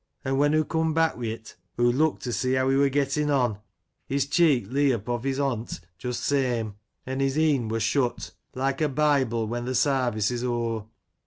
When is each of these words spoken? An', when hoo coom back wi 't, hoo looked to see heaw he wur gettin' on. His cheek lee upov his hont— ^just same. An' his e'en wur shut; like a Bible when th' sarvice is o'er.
An', 0.25 0.37
when 0.37 0.53
hoo 0.53 0.65
coom 0.65 0.95
back 0.95 1.11
wi 1.13 1.35
't, 1.35 1.53
hoo 1.77 1.91
looked 1.91 2.23
to 2.23 2.33
see 2.33 2.53
heaw 2.53 2.69
he 2.71 2.75
wur 2.75 2.89
gettin' 2.89 3.29
on. 3.29 3.59
His 4.07 4.25
cheek 4.25 4.65
lee 4.67 4.89
upov 4.89 5.23
his 5.25 5.37
hont— 5.37 5.79
^just 6.01 6.23
same. 6.23 6.73
An' 7.05 7.19
his 7.19 7.37
e'en 7.37 7.67
wur 7.69 7.79
shut; 7.79 8.31
like 8.55 8.81
a 8.81 8.89
Bible 8.89 9.45
when 9.45 9.65
th' 9.67 9.77
sarvice 9.77 10.31
is 10.31 10.43
o'er. 10.43 10.87